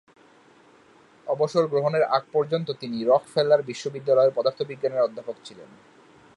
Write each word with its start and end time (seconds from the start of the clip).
অবসর 1.27 1.63
গ্রহণের 1.67 2.03
আগ 2.07 2.23
পর্যন্ত 2.31 2.67
তিনি 2.71 2.97
রকফেলার 3.03 3.61
বিশ্ববিদ্যালয়ের 3.63 4.35
পদার্থবিজ্ঞানের 4.35 5.01
অধ্যাপক 5.01 5.35
ছিলেন। 5.43 5.69